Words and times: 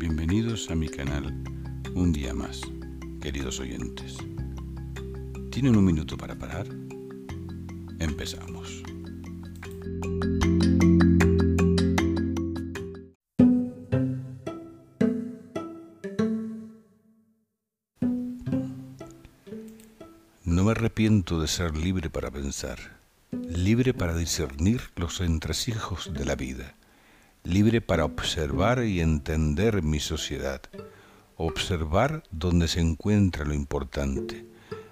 bienvenidos 0.00 0.70
a 0.70 0.74
mi 0.74 0.88
canal 0.88 1.26
un 1.94 2.10
día 2.10 2.32
más, 2.32 2.62
queridos 3.20 3.60
oyentes. 3.60 4.16
¿Tienen 5.50 5.76
un 5.76 5.84
minuto 5.84 6.16
para 6.16 6.34
parar? 6.34 6.66
Empezamos. 7.98 8.82
No 20.44 20.64
me 20.64 20.70
arrepiento 20.70 21.42
de 21.42 21.46
ser 21.46 21.76
libre 21.76 22.08
para 22.08 22.30
pensar, 22.30 22.78
libre 23.32 23.92
para 23.92 24.16
discernir 24.16 24.80
los 24.96 25.20
entresijos 25.20 26.10
de 26.14 26.24
la 26.24 26.36
vida 26.36 26.74
libre 27.44 27.80
para 27.80 28.04
observar 28.04 28.84
y 28.84 29.00
entender 29.00 29.82
mi 29.82 30.00
sociedad, 30.00 30.60
observar 31.36 32.22
dónde 32.30 32.68
se 32.68 32.80
encuentra 32.80 33.44
lo 33.44 33.54
importante, 33.54 34.44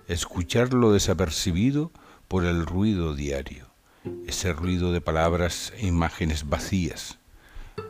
escuchar 0.07 0.73
lo 0.73 0.93
desapercibido 0.93 1.91
por 2.27 2.45
el 2.45 2.65
ruido 2.65 3.15
diario, 3.15 3.67
ese 4.27 4.53
ruido 4.53 4.93
de 4.93 5.01
palabras 5.01 5.73
e 5.77 5.87
imágenes 5.87 6.49
vacías, 6.49 7.19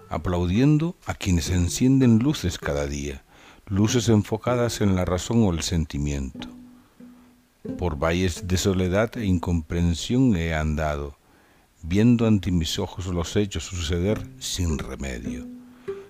aplaudiendo 0.09 0.97
a 1.07 1.15
quienes 1.15 1.51
encienden 1.51 2.19
luces 2.19 2.59
cada 2.59 2.87
día, 2.87 3.23
luces 3.66 4.09
enfocadas 4.09 4.80
en 4.80 4.97
la 4.97 5.05
razón 5.05 5.45
o 5.45 5.52
el 5.52 5.63
sentimiento. 5.63 6.49
Por 7.77 7.99
valles 8.02 8.49
de 8.49 8.57
soledad 8.57 9.16
e 9.19 9.27
incomprensión 9.27 10.35
he 10.37 10.55
andado, 10.55 11.18
viendo 11.82 12.27
ante 12.27 12.50
mis 12.50 12.78
ojos 12.78 13.06
los 13.06 13.37
hechos 13.37 13.64
suceder 13.64 14.27
sin 14.38 14.78
remedio. 14.78 15.46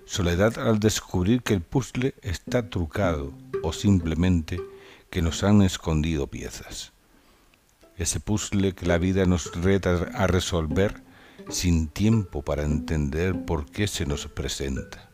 Soledad 0.05 0.57
al 0.57 0.79
descubrir 0.79 1.43
que 1.43 1.53
el 1.53 1.61
puzzle 1.61 2.15
está 2.21 2.69
trucado 2.69 3.33
o 3.61 3.73
simplemente 3.73 4.59
que 5.09 5.21
nos 5.21 5.43
han 5.43 5.61
escondido 5.61 6.27
piezas. 6.27 6.93
Ese 7.97 8.19
puzzle 8.19 8.73
que 8.73 8.85
la 8.85 8.97
vida 8.97 9.25
nos 9.25 9.53
reta 9.53 10.09
a 10.13 10.27
resolver 10.27 11.03
sin 11.49 11.87
tiempo 11.87 12.41
para 12.41 12.63
entender 12.63 13.45
por 13.45 13.65
qué 13.69 13.87
se 13.87 14.05
nos 14.05 14.27
presenta. 14.27 15.09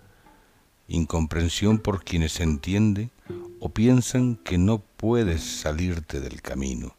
Incomprensión 0.87 1.79
por 1.79 2.03
quienes 2.03 2.39
entienden 2.39 3.11
o 3.59 3.69
piensan 3.69 4.35
que 4.35 4.57
no 4.57 4.79
puedes 4.79 5.41
salirte 5.43 6.19
del 6.19 6.41
camino 6.41 6.95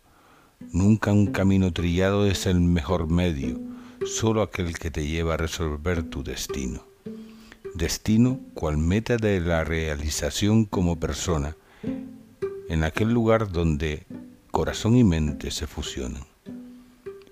Nunca 0.60 1.12
un 1.12 1.26
camino 1.26 1.72
trillado 1.72 2.26
es 2.26 2.46
el 2.46 2.60
mejor 2.60 3.08
medio, 3.08 3.60
solo 4.06 4.42
aquel 4.42 4.78
que 4.78 4.90
te 4.90 5.06
lleva 5.06 5.34
a 5.34 5.36
resolver 5.36 6.02
tu 6.02 6.22
destino. 6.22 6.82
Destino 7.74 8.40
cual 8.54 8.78
meta 8.78 9.18
de 9.18 9.40
la 9.40 9.64
realización 9.64 10.64
como 10.64 10.98
persona, 10.98 11.56
en 12.68 12.84
aquel 12.84 13.12
lugar 13.12 13.52
donde 13.52 14.06
corazón 14.50 14.96
y 14.96 15.04
mente 15.04 15.50
se 15.50 15.66
fusionan. 15.66 16.24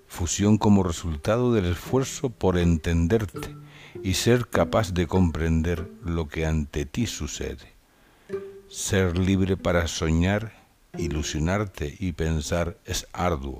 Fusión 0.07 0.57
como 0.57 0.83
resultado 0.83 1.51
del 1.51 1.65
esfuerzo 1.65 2.29
por 2.29 2.57
entenderte 2.57 3.55
y 4.03 4.13
ser 4.13 4.47
capaz 4.47 4.93
de 4.93 5.07
comprender 5.07 5.89
lo 6.03 6.27
que 6.27 6.45
ante 6.45 6.85
ti 6.85 7.07
sucede. 7.07 7.73
Ser 8.69 9.17
libre 9.17 9.57
para 9.57 9.87
soñar 9.87 10.64
ilusionarte 10.97 11.95
y 11.99 12.13
pensar 12.13 12.77
es 12.85 13.07
arduo, 13.13 13.59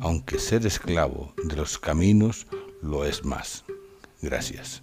aunque 0.00 0.38
ser 0.38 0.66
esclavo 0.66 1.34
de 1.44 1.56
los 1.56 1.78
caminos 1.78 2.46
lo 2.82 3.04
es 3.04 3.24
más. 3.24 3.64
Gracias. 4.22 4.82